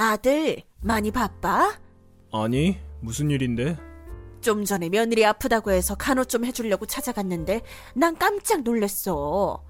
아들, 0.00 0.62
많이 0.80 1.10
바빠? 1.10 1.74
아니, 2.32 2.78
무슨 3.00 3.30
일인데? 3.30 3.76
좀 4.40 4.64
전에 4.64 4.88
며느리 4.88 5.26
아프다고 5.26 5.72
해서 5.72 5.94
간호 5.94 6.24
좀 6.24 6.46
해주려고 6.46 6.86
찾아갔는데 6.86 7.60
난 7.94 8.16
깜짝 8.16 8.62
놀랐어. 8.62 9.62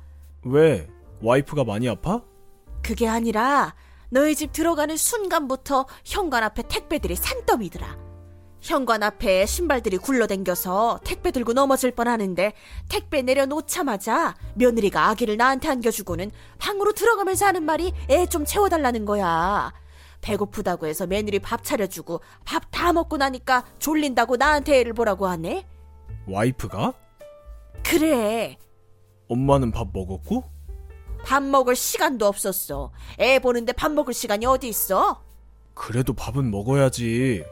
왜? 0.45 0.89
와이프가 1.21 1.65
많이 1.65 1.89
아파? 1.89 2.23
그게 2.81 3.09
아니라 3.09 3.75
너희 4.11 4.37
집 4.37 4.53
들어가는 4.53 4.97
순간부터 4.97 5.87
현관 6.05 6.45
앞에 6.45 6.63
택배들이 6.69 7.17
산더미더라. 7.17 7.99
현관 8.61 9.03
앞에 9.03 9.47
신발들이 9.47 9.97
굴러댕겨서 9.99 11.01
택배 11.03 11.33
들고 11.33 11.55
넘어질 11.55 11.91
뻔하는데 11.91 12.53
택배 12.89 13.23
내려놓자마자 13.23 14.37
며느리가 14.55 15.09
아기를 15.09 15.37
나한테 15.39 15.69
안겨주고는 15.71 16.31
방으로 16.59 16.93
들어가면서 16.93 17.47
하는 17.47 17.65
말이 17.65 17.93
애 18.09 18.27
좀 18.27 18.45
채워달라는 18.45 19.07
거야. 19.07 19.73
배고프다고 20.21 20.87
해서 20.87 21.07
며느리 21.07 21.39
밥 21.39 21.65
차려주고 21.65 22.21
밥 22.45 22.71
다 22.71 22.93
먹고 22.93 23.17
나니까 23.19 23.65
졸린다고 23.79 24.37
나한테 24.37 24.81
애를 24.81 24.93
보라고 24.95 25.27
하네? 25.27 25.67
와이프가? 26.27 26.95
그래. 27.85 28.57
엄마는 29.29 29.71
밥 29.71 29.89
먹었고? 29.93 30.45
밥 31.25 31.43
먹을 31.43 31.77
시간도 31.77 32.27
없었어. 32.27 32.91
애 33.19 33.39
보는데 33.39 33.73
밥 33.73 33.93
먹을 33.93 34.15
시간이 34.15 34.47
어디 34.47 34.69
있어? 34.69 35.23
그래도 35.75 36.13
밥은 36.15 36.51
먹어야지. 36.51 37.45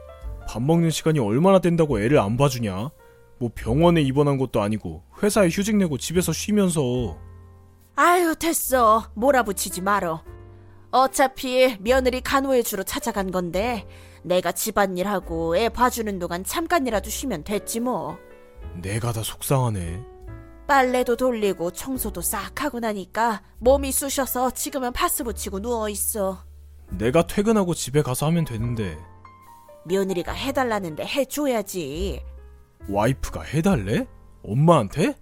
밥 0.47 0.61
먹는 0.63 0.89
시간이 0.89 1.19
얼마나 1.19 1.59
된다고 1.59 1.99
애를 1.99 2.17
안 2.19 2.37
봐주냐? 2.37 2.89
뭐 3.39 3.49
병원에 3.53 4.01
입원한 4.01 4.37
것도 4.37 4.61
아니고 4.61 5.03
회사에 5.21 5.49
휴직 5.49 5.77
내고 5.77 5.97
집에서 5.97 6.33
쉬면서 6.33 7.17
아유 7.95 8.35
됐어 8.35 9.09
몰아붙이지 9.13 9.81
말어 9.81 10.23
어차피 10.91 11.77
며느리 11.79 12.21
간호해 12.21 12.63
주러 12.63 12.83
찾아간 12.83 13.31
건데 13.31 13.87
내가 14.23 14.51
집안일하고 14.51 15.55
애 15.55 15.69
봐주는 15.69 16.17
동안 16.19 16.43
잠깐이라도 16.43 17.09
쉬면 17.09 17.43
됐지 17.43 17.79
뭐 17.79 18.17
내가 18.81 19.11
다 19.11 19.23
속상하네. 19.23 20.03
빨래도 20.67 21.15
돌리고 21.15 21.71
청소도 21.71 22.21
싹 22.21 22.63
하고 22.63 22.79
나니까 22.79 23.41
몸이 23.57 23.91
쑤셔서 23.91 24.51
지금은 24.51 24.93
파스 24.93 25.23
붙이고 25.23 25.59
누워 25.61 25.89
있어 25.89 26.43
내가 26.91 27.25
퇴근하고 27.25 27.73
집에 27.73 28.03
가서 28.03 28.27
하면 28.27 28.45
되는데 28.45 28.95
며느리가 29.85 30.31
해달라는데 30.31 31.05
해줘야지 31.05 32.23
와이프가 32.87 33.41
해달래? 33.41 34.05
엄마한테? 34.43 35.15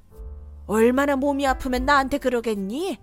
얼마나 0.66 1.16
몸이 1.16 1.48
아프면 1.48 1.86
나한테 1.86 2.18
그러겠니? 2.18 3.00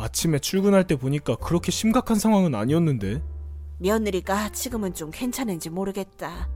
아침에 0.00 0.38
출근할 0.38 0.86
때 0.86 0.96
보니까 0.96 1.36
그렇게 1.36 1.70
심각한 1.70 2.18
상황은 2.18 2.54
아니었는데 2.54 3.22
며느리가 3.78 4.50
지금은 4.52 4.94
좀 4.94 5.10
괜찮은지 5.10 5.68
모르겠다. 5.70 6.48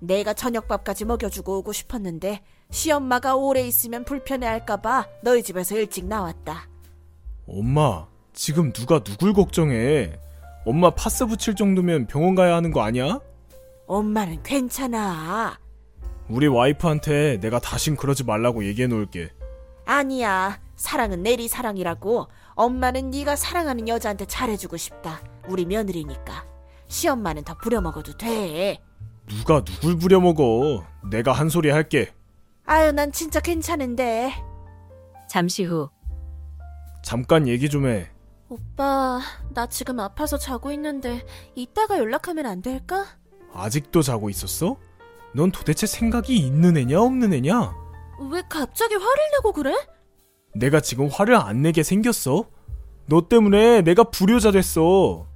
내가 0.00 0.34
저녁밥까지 0.34 1.04
먹여주고 1.04 1.58
오고 1.58 1.72
싶었는데 1.72 2.42
시엄마가 2.70 3.34
오래 3.34 3.62
있으면 3.66 4.04
불편해할까봐 4.04 5.06
너희 5.22 5.42
집에서 5.42 5.76
일찍 5.76 6.06
나왔다. 6.06 6.68
엄마 7.48 8.06
지금 8.32 8.72
누가 8.72 9.02
누굴 9.02 9.32
걱정해 9.32 10.18
엄마 10.64 10.90
파스 10.90 11.26
붙일 11.26 11.56
정도면 11.56 12.06
병원 12.06 12.34
가야 12.36 12.54
하는 12.54 12.70
거 12.70 12.82
아니야? 12.82 13.20
엄마는 13.86 14.42
괜찮아. 14.44 15.58
우리 16.28 16.46
와이프한테 16.46 17.40
내가 17.40 17.58
다신 17.58 17.96
그러지 17.96 18.24
말라고 18.24 18.64
얘기해 18.64 18.86
놓을게 18.86 19.30
아니야. 19.84 20.60
사랑은 20.76 21.22
내리 21.22 21.48
사랑이라고. 21.48 22.28
엄마는 22.54 23.10
네가 23.10 23.36
사랑하는 23.36 23.88
여자한테 23.88 24.26
잘해주고 24.26 24.76
싶다. 24.76 25.20
우리 25.48 25.64
며느리니까. 25.64 26.44
시엄마는 26.88 27.44
더 27.44 27.56
부려먹어도 27.56 28.16
돼. 28.16 28.78
누가 29.26 29.62
누굴 29.64 29.96
부려먹어 29.98 30.84
내가 31.10 31.32
한 31.32 31.48
소리 31.48 31.70
할게 31.70 32.12
아유, 32.66 32.92
난 32.92 33.12
진짜 33.12 33.40
괜찮은데. 33.40 34.32
잠시 35.28 35.64
후 35.64 35.88
잠깐 37.02 37.48
얘기 37.48 37.68
좀 37.70 37.86
해 37.86 38.10
오빠, 38.48 39.20
나 39.54 39.66
지금 39.66 39.98
아파서 40.00 40.36
자고 40.36 40.70
있는데 40.72 41.24
이따가 41.54 41.96
연락하면 41.98 42.44
안 42.44 42.60
될까? 42.60 43.06
아직도 43.54 44.02
자고 44.02 44.28
있었어? 44.28 44.76
넌 45.34 45.50
도대체 45.50 45.86
생각이 45.86 46.36
있는 46.36 46.76
애냐 46.76 47.00
없는 47.00 47.32
애냐? 47.32 47.74
왜 48.30 48.42
갑자기 48.50 48.94
화를 48.94 49.16
내고 49.38 49.52
그래? 49.54 49.74
내가 50.54 50.80
지금 50.80 51.08
화를 51.08 51.34
안 51.36 51.62
내게 51.62 51.82
생겼어? 51.82 52.44
너 53.06 53.28
때문에 53.28 53.82
내가 53.82 54.04
불효자 54.04 54.50
됐어. 54.52 55.26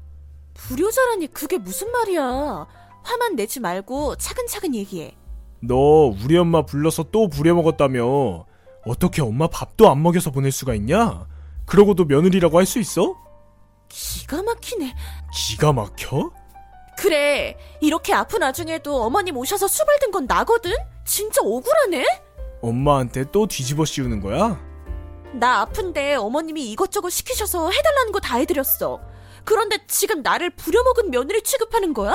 불효자라니 0.55 1.29
그게 1.29 1.59
무슨 1.59 1.91
말이야. 1.91 2.67
화만 3.03 3.37
내지 3.37 3.61
말고 3.61 4.17
차근차근 4.17 4.75
얘기해. 4.75 5.17
너 5.61 5.75
우리 6.25 6.37
엄마 6.37 6.63
불러서 6.65 7.05
또 7.11 7.29
부려먹었다며. 7.29 8.47
어떻게 8.87 9.23
엄마 9.23 9.49
밥도 9.49 9.91
안 9.91 10.03
먹여서 10.03 10.31
보낼 10.31 10.53
수가 10.53 10.75
있냐? 10.75 11.27
그러고도 11.67 12.05
며느리라고 12.05 12.59
할 12.59 12.67
수 12.67 12.79
있어? 12.79 13.17
기가 13.89 14.43
막히네. 14.43 14.95
기가 15.33 15.73
막혀? 15.73 16.31
그래. 16.99 17.57
이렇게 17.81 18.13
아픈 18.13 18.43
와중에도 18.43 19.03
어머님 19.03 19.37
오셔서 19.37 19.67
수발 19.69 19.99
든 20.01 20.11
건 20.11 20.27
나거든? 20.27 20.73
진짜 21.05 21.41
억울하네? 21.43 22.05
엄마한테 22.63 23.25
또 23.33 23.47
뒤집어 23.47 23.85
씌우는 23.85 24.21
거야? 24.21 24.59
나 25.39 25.61
아픈데 25.63 26.15
어머님이 26.17 26.71
이것저것 26.73 27.11
시키셔서 27.11 27.71
해달라는 27.71 28.13
거 28.13 28.21
다 28.21 28.37
해드렸어. 28.39 29.01
그런데 29.45 29.79
지금 29.87 30.23
나를 30.23 30.51
부려먹은 30.51 31.11
며느리 31.11 31.43
취급하는 31.43 31.95
거야? 31.95 32.15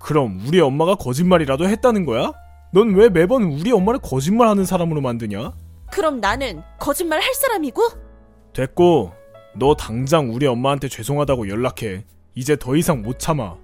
그럼 0.00 0.42
우리 0.46 0.60
엄마가 0.60 0.94
거짓말이라도 0.94 1.68
했다는 1.68 2.06
거야? 2.06 2.32
넌 2.72 2.94
왜 2.94 3.08
매번 3.10 3.42
우리 3.44 3.70
엄마를 3.72 4.00
거짓말하는 4.00 4.64
사람으로 4.64 5.00
만드냐? 5.02 5.52
그럼 5.90 6.20
나는 6.20 6.62
거짓말 6.78 7.20
할 7.20 7.34
사람이고? 7.34 7.82
됐고, 8.54 9.12
너 9.54 9.74
당장 9.74 10.32
우리 10.34 10.46
엄마한테 10.46 10.88
죄송하다고 10.88 11.48
연락해. 11.50 12.04
이제 12.34 12.56
더 12.56 12.74
이상 12.76 13.02
못 13.02 13.18
참아. 13.18 13.56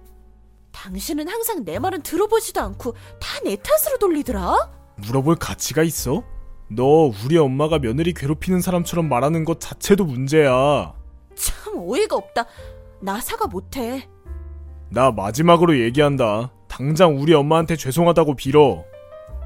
당신은 0.72 1.26
항상 1.28 1.64
내 1.64 1.78
말은 1.78 2.03
들어보지도 2.03 2.60
않고 2.60 2.92
다 3.19 3.38
내 3.44 3.56
탓으로 3.56 3.97
돌리더라? 3.98 4.70
물어볼 4.97 5.37
가치가 5.37 5.82
있어? 5.82 6.22
너 6.69 7.11
우리 7.25 7.39
엄마가 7.39 7.79
며느리 7.79 8.12
괴롭히는 8.12 8.61
사람처럼 8.61 9.09
말하는 9.09 9.45
것 9.45 9.61
자체도 9.61 10.05
문제야. 10.05 10.95
참 11.34 11.75
어이가 11.77 12.17
없다. 12.17 12.47
나 13.01 13.21
사과 13.21 13.47
못해. 13.47 14.09
나 14.91 15.11
마지막으로 15.11 15.79
얘기한다. 15.81 16.51
당장 16.69 17.19
우리 17.19 17.33
엄마한테 17.34 17.77
죄송하다고 17.77 18.34
빌어. 18.37 18.84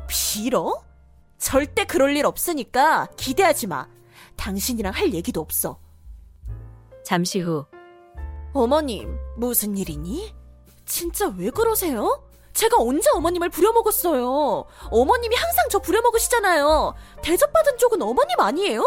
빌어? 0.09 0.83
절대 1.39 1.85
그럴 1.85 2.17
일 2.17 2.27
없으니까 2.27 3.09
기대하지 3.17 3.67
마. 3.69 3.87
당신이랑 4.37 4.93
할 4.93 5.13
얘기도 5.13 5.41
없어. 5.41 5.79
잠시 7.05 7.41
후 7.41 7.65
어머님, 8.53 9.17
무슨 9.37 9.77
일이니? 9.77 10.33
진짜 10.85 11.29
왜 11.37 11.51
그러세요? 11.51 12.23
제가 12.53 12.77
언제 12.79 13.09
어머님을 13.15 13.49
부려먹었어요? 13.49 14.65
어머님이 14.91 15.37
항상 15.37 15.69
저 15.71 15.79
부려먹으시잖아요. 15.79 16.95
대접받은 17.23 17.79
쪽은 17.79 18.03
어머님 18.03 18.39
아니에요? 18.39 18.85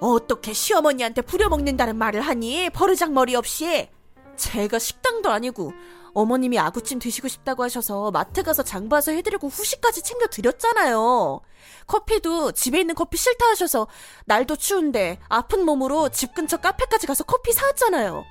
어떻게 0.00 0.52
시어머니한테 0.52 1.22
부려먹는다는 1.22 1.96
말을 1.96 2.20
하니? 2.22 2.70
버르장머리 2.70 3.36
없이. 3.36 3.88
제가 4.36 4.78
식당도 4.78 5.30
아니고 5.30 5.72
어머님이 6.14 6.58
아구찜 6.58 6.98
드시고 6.98 7.28
싶다고 7.28 7.62
하셔서 7.62 8.10
마트 8.10 8.42
가서 8.42 8.62
장 8.62 8.88
봐서 8.88 9.12
해드리고 9.12 9.48
후식까지 9.48 10.02
챙겨 10.02 10.26
드렸잖아요. 10.26 11.40
커피도 11.86 12.52
집에 12.52 12.80
있는 12.80 12.94
커피 12.94 13.16
싫다 13.16 13.46
하셔서 13.46 13.86
날도 14.26 14.56
추운데 14.56 15.18
아픈 15.28 15.64
몸으로 15.64 16.08
집 16.08 16.34
근처 16.34 16.56
카페까지 16.56 17.06
가서 17.06 17.24
커피 17.24 17.52
사왔잖아요. 17.52 18.24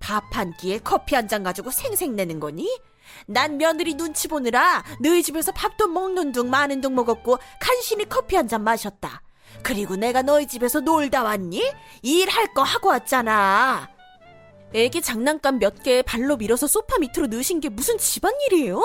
밥 0.00 0.24
한 0.32 0.52
끼에 0.56 0.78
커피 0.78 1.14
한 1.14 1.28
잔 1.28 1.42
가지고 1.42 1.70
생색 1.70 2.10
내는 2.12 2.40
거니? 2.40 2.68
난 3.26 3.58
며느리 3.58 3.94
눈치 3.94 4.28
보느라 4.28 4.82
너희 5.00 5.22
집에서 5.22 5.52
밥도 5.52 5.88
먹는 5.88 6.32
둥 6.32 6.50
마는 6.50 6.80
둥 6.80 6.94
먹었고 6.94 7.38
간신히 7.60 8.08
커피 8.08 8.36
한 8.36 8.48
잔 8.48 8.62
마셨다. 8.64 9.22
그리고 9.62 9.96
내가 9.96 10.22
너희 10.22 10.46
집에서 10.46 10.80
놀다 10.80 11.22
왔니? 11.22 11.62
일할 12.02 12.52
거 12.54 12.62
하고 12.62 12.88
왔잖아. 12.88 13.88
애기 14.74 15.00
장난감 15.02 15.58
몇 15.58 15.82
개 15.82 16.02
발로 16.02 16.36
밀어서 16.36 16.66
소파 16.66 16.98
밑으로 16.98 17.26
넣으신 17.28 17.60
게 17.60 17.68
무슨 17.68 17.98
집안일이에요? 17.98 18.82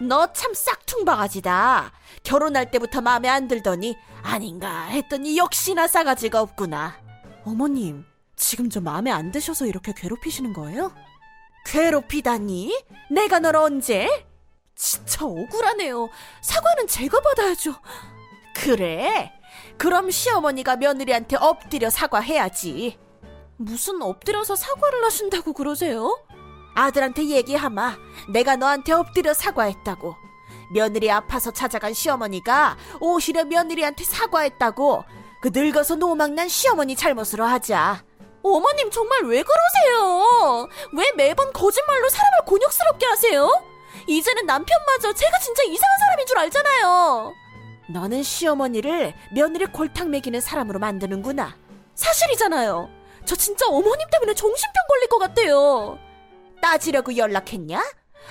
너 0.00 0.26
참 0.32 0.52
싹퉁바가지다. 0.54 1.92
결혼할 2.22 2.70
때부터 2.70 3.00
마음에 3.00 3.28
안 3.28 3.48
들더니 3.48 3.96
아닌가 4.22 4.84
했더니 4.86 5.36
역시나 5.38 5.86
싸가지가 5.88 6.40
없구나. 6.40 6.94
어머님, 7.44 8.04
지금 8.36 8.68
저 8.70 8.80
마음에 8.80 9.10
안 9.10 9.30
드셔서 9.30 9.66
이렇게 9.66 9.92
괴롭히시는 9.96 10.52
거예요? 10.52 10.92
괴롭히다니? 11.70 12.84
내가 13.12 13.38
널 13.38 13.54
언제? 13.54 14.26
진짜 14.74 15.24
억울하네요. 15.24 16.08
사과는 16.42 16.88
제가 16.88 17.20
받아야죠. 17.20 17.74
그래? 18.56 19.32
그럼 19.78 20.10
시어머니가 20.10 20.74
며느리한테 20.76 21.36
엎드려 21.36 21.88
사과해야지. 21.88 22.98
무슨 23.56 24.02
엎드려서 24.02 24.56
사과를 24.56 25.04
하신다고 25.04 25.52
그러세요? 25.52 26.18
아들한테 26.74 27.26
얘기하마. 27.26 27.96
내가 28.32 28.56
너한테 28.56 28.92
엎드려 28.92 29.32
사과했다고. 29.32 30.16
며느리 30.74 31.08
아파서 31.08 31.52
찾아간 31.52 31.94
시어머니가 31.94 32.76
오히려 33.00 33.44
며느리한테 33.44 34.02
사과했다고. 34.02 35.04
그 35.40 35.50
늙어서 35.54 35.94
노망난 35.94 36.48
시어머니 36.48 36.96
잘못으로 36.96 37.44
하자. 37.44 38.02
어머님 38.42 38.90
정말 38.90 39.22
왜 39.24 39.42
그러세요? 39.42 40.68
왜 40.96 41.12
매번 41.12 41.52
거짓말로 41.52 42.08
사람을 42.08 42.38
곤욕스럽게 42.46 43.06
하세요? 43.06 43.62
이제는 44.06 44.46
남편마저 44.46 45.12
제가 45.12 45.38
진짜 45.38 45.62
이상한 45.64 45.98
사람인 46.00 46.26
줄 46.26 46.38
알잖아요. 46.38 47.34
너는 47.90 48.22
시어머니를 48.22 49.14
며느리 49.34 49.66
골탕 49.66 50.10
먹이는 50.10 50.40
사람으로 50.40 50.78
만드는구나. 50.78 51.56
사실이잖아요. 51.94 52.88
저 53.24 53.36
진짜 53.36 53.66
어머님 53.66 54.08
때문에 54.10 54.34
정신병 54.34 54.74
걸릴 54.88 55.08
것 55.08 55.18
같아요. 55.18 55.98
따지려고 56.62 57.16
연락했냐? 57.16 57.82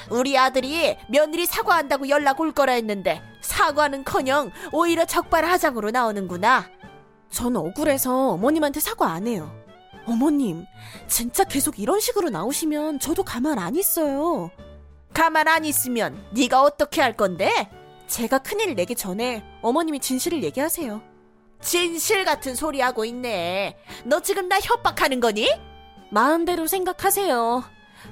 우리 0.09 0.37
아들이 0.37 0.97
며느리 1.09 1.45
사과한다고 1.45 2.09
연락 2.09 2.39
올 2.39 2.51
거라 2.51 2.73
했는데 2.73 3.21
사과는커녕 3.41 4.51
오히려 4.71 5.05
적발하장으로 5.05 5.91
나오는구나. 5.91 6.69
전 7.29 7.55
억울해서 7.55 8.29
어머님한테 8.31 8.79
사과 8.79 9.11
안 9.11 9.27
해요. 9.27 9.58
어머님, 10.09 10.65
진짜 11.07 11.43
계속 11.43 11.79
이런 11.79 11.99
식으로 11.99 12.29
나오시면 12.29 12.99
저도 12.99 13.23
가만 13.23 13.59
안 13.59 13.75
있어요. 13.75 14.49
가만 15.13 15.47
안 15.47 15.65
있으면 15.65 16.25
네가 16.31 16.61
어떻게 16.63 17.01
할 17.01 17.15
건데? 17.15 17.69
제가 18.07 18.39
큰일 18.39 18.73
내기 18.73 18.95
전에 18.95 19.43
어머님이 19.61 19.99
진실을 19.99 20.43
얘기하세요. 20.43 21.01
진실 21.61 22.25
같은 22.25 22.55
소리 22.55 22.81
하고 22.81 23.05
있네. 23.05 23.77
너 24.05 24.19
지금 24.21 24.47
나 24.49 24.59
협박하는 24.59 25.19
거니? 25.19 25.47
마음대로 26.09 26.65
생각하세요. 26.65 27.63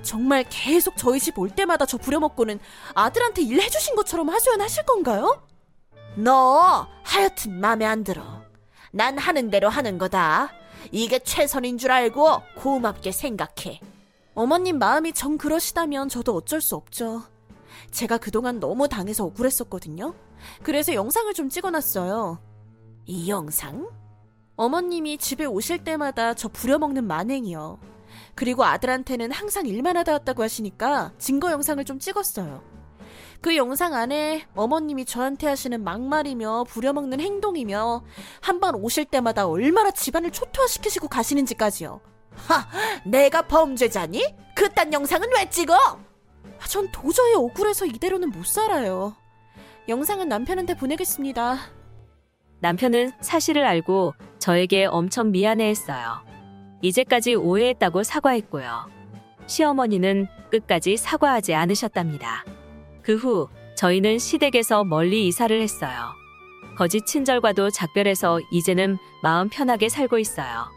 정말 0.04 0.46
계속 0.50 0.98
저희 0.98 1.20
집 1.20 1.38
올 1.40 1.50
때마다 1.50 1.86
저 1.86 1.98
부려먹고는 1.98 2.60
아들한테 2.94 3.42
일 3.42 3.60
해주신 3.62 3.96
것처럼 3.96 4.30
하소연하실 4.30 4.86
건가요? 4.86 5.42
너 6.16 6.88
하여튼 7.04 7.60
맘에 7.60 7.86
안 7.86 8.04
들어. 8.04 8.44
난 8.92 9.18
하는 9.18 9.50
대로 9.50 9.70
하는 9.70 9.98
거다. 9.98 10.52
이게 10.92 11.20
최선인 11.20 11.78
줄 11.78 11.92
알고 11.92 12.42
고맙게 12.56 13.12
생각해. 13.12 13.80
어머님 14.34 14.80
마음이 14.80 15.14
정 15.14 15.38
그러시다면 15.38 16.10
저도 16.10 16.36
어쩔 16.36 16.62
수 16.62 16.76
없죠. 16.76 17.24
제가 17.92 18.18
그동안 18.18 18.60
너무 18.60 18.88
당해서 18.88 19.26
억울했었거든요. 19.26 20.14
그래서 20.64 20.94
영상을 20.94 21.34
좀 21.34 21.50
찍어놨어요. 21.50 22.40
이 23.06 23.30
영상? 23.30 23.90
어머님이 24.56 25.18
집에 25.18 25.46
오실 25.46 25.84
때마다 25.84 26.34
저 26.34 26.48
부려먹는 26.48 27.06
만행이요. 27.06 27.80
그리고 28.36 28.64
아들한테는 28.64 29.32
항상 29.32 29.66
일만 29.66 29.98
하다 29.98 30.14
왔다고 30.14 30.44
하시니까 30.44 31.14
증거 31.18 31.52
영상을 31.52 31.84
좀 31.86 32.00
찍었어요. 32.00 32.77
그 33.42 33.56
영상 33.56 33.94
안에 33.94 34.46
어머님이 34.56 35.06
저한테 35.06 35.48
하시는 35.48 35.84
막말이며 35.84 36.66
부려먹는 36.66 37.20
행동이며 37.20 38.04
한 38.42 38.60
번 38.60 38.74
오실 38.76 39.06
때마다 39.06 39.48
얼마나 39.48 39.92
집안을 39.92 40.32
초토화시키시고 40.32 41.08
가시는지까지요. 41.08 42.02
하, 42.36 42.68
내가 43.06 43.44
범죄자니? 43.44 44.36
그딴 44.56 44.92
영상은 44.94 45.30
왜 45.36 45.48
찍어? 45.50 45.76
아, 45.76 46.68
전 46.68 46.92
도저히 46.92 47.36
억울해서 47.36 47.86
이대로는 47.86 48.32
못 48.32 48.46
살아요. 48.48 49.16
영상은 49.88 50.28
남편한테 50.28 50.76
보내겠습니다. 50.76 51.58
남편은 52.60 53.12
사실을 53.22 53.64
알고 53.66 54.16
저에게 54.40 54.86
엄청 54.86 55.30
미안해했어요. 55.32 56.26
이제까지 56.82 57.36
오해했다고 57.36 58.02
사과했고요. 58.02 58.90
시어머니는 59.46 60.28
끝까지 60.50 60.98
사과하지 60.98 61.54
않으셨답니다. 61.54 62.44
그 63.08 63.16
후 63.16 63.48
저희는 63.78 64.20
시댁에서 64.20 64.84
멀리 64.84 65.28
이사를 65.28 65.62
했어요. 65.62 66.14
거짓 66.76 67.06
친절과도 67.06 67.70
작별해서 67.70 68.42
이제는 68.52 68.98
마음 69.24 69.48
편하게 69.48 69.88
살고 69.88 70.20
있어요. 70.20 70.77